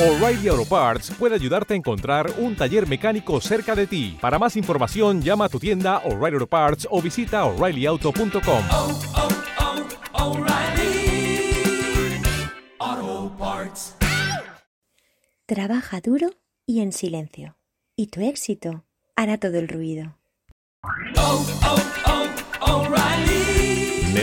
O'Reilly 0.00 0.46
Auto 0.46 0.64
Parts 0.64 1.10
puede 1.18 1.34
ayudarte 1.34 1.74
a 1.74 1.76
encontrar 1.76 2.30
un 2.38 2.54
taller 2.54 2.86
mecánico 2.86 3.40
cerca 3.40 3.74
de 3.74 3.88
ti. 3.88 4.16
Para 4.20 4.38
más 4.38 4.54
información, 4.54 5.20
llama 5.22 5.46
a 5.46 5.48
tu 5.48 5.58
tienda 5.58 5.98
O'Reilly 6.04 6.34
Auto 6.34 6.46
Parts 6.46 6.86
o 6.88 7.02
visita 7.02 7.44
oreillyauto.com. 7.44 8.64
oh, 8.70 9.00
oh, 12.80 13.32
Parts. 13.36 13.96
Trabaja 15.46 16.00
duro 16.00 16.30
y 16.64 16.78
en 16.78 16.92
silencio, 16.92 17.56
y 17.96 18.06
tu 18.06 18.20
éxito 18.20 18.84
hará 19.16 19.36
todo 19.38 19.58
el 19.58 19.66
ruido. 19.66 20.16